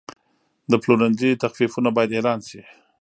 د 0.71 0.73
پلورنځي 0.83 1.29
تخفیفونه 1.43 1.89
باید 1.95 2.11
اعلان 2.15 2.39
شي. 2.49 2.61